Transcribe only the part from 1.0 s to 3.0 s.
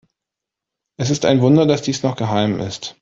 ist ein Wunder, dass dies noch geheim ist.